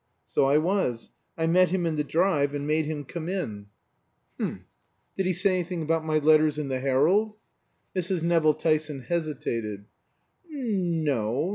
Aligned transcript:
"So 0.27 0.45
I 0.45 0.57
was. 0.57 1.11
I 1.37 1.45
met 1.45 1.69
him 1.69 1.85
in 1.85 1.95
the 1.95 2.03
drive 2.03 2.55
and 2.55 2.65
made 2.65 2.87
him 2.87 3.03
come 3.03 3.29
in." 3.29 3.67
"H'm. 4.39 4.65
Did 5.15 5.27
he 5.27 5.33
say 5.33 5.53
anything 5.57 5.83
about 5.83 6.03
my 6.03 6.17
letters 6.17 6.57
in 6.57 6.69
the 6.69 6.79
Herald?" 6.79 7.35
Mrs. 7.95 8.23
Nevill 8.23 8.55
Tyson 8.55 9.01
hesitated. 9.03 9.85
"N 10.51 11.03
no. 11.03 11.49